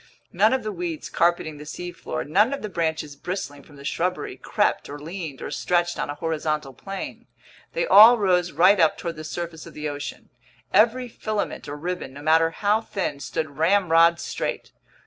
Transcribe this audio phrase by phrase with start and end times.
[0.33, 4.35] None of the weeds carpeting the seafloor, none of the branches bristling from the shrubbery,
[4.35, 7.27] crept, or leaned, or stretched on a horizontal plane.
[7.73, 10.29] They all rose right up toward the surface of the ocean.
[10.73, 14.71] Every filament or ribbon, no matter how thin, stood ramrod straight.